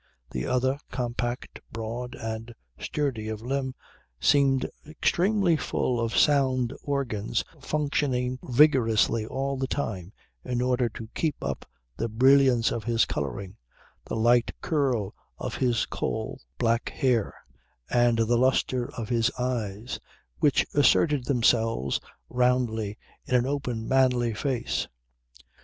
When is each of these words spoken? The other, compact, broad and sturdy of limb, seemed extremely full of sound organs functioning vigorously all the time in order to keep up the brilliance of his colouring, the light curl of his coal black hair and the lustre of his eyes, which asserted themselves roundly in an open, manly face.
The 0.31 0.47
other, 0.47 0.79
compact, 0.89 1.59
broad 1.71 2.15
and 2.15 2.55
sturdy 2.79 3.29
of 3.29 3.43
limb, 3.43 3.75
seemed 4.19 4.67
extremely 4.83 5.55
full 5.55 5.99
of 5.99 6.17
sound 6.17 6.73
organs 6.81 7.43
functioning 7.61 8.39
vigorously 8.41 9.27
all 9.27 9.57
the 9.57 9.67
time 9.67 10.11
in 10.43 10.59
order 10.59 10.89
to 10.89 11.07
keep 11.13 11.35
up 11.43 11.69
the 11.97 12.09
brilliance 12.09 12.71
of 12.71 12.83
his 12.85 13.05
colouring, 13.05 13.57
the 14.03 14.15
light 14.15 14.51
curl 14.59 15.13
of 15.37 15.53
his 15.57 15.85
coal 15.85 16.41
black 16.57 16.89
hair 16.89 17.35
and 17.87 18.17
the 18.17 18.37
lustre 18.37 18.91
of 18.95 19.09
his 19.09 19.29
eyes, 19.37 19.99
which 20.39 20.65
asserted 20.73 21.25
themselves 21.25 21.99
roundly 22.27 22.97
in 23.25 23.35
an 23.35 23.45
open, 23.45 23.87
manly 23.87 24.33
face. 24.33 24.87